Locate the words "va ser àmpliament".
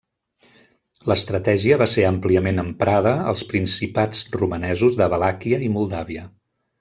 1.81-2.61